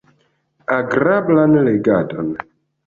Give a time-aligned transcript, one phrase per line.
[0.77, 2.35] Agrablan legadon!